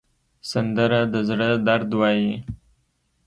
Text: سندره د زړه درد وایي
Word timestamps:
سندره 0.49 1.01
د 1.13 1.15
زړه 1.29 1.49
درد 1.67 1.89
وایي 1.99 2.33